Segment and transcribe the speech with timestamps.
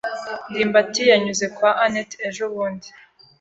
[0.49, 2.87] ndimbati yanyuze kwa anet ejobundi.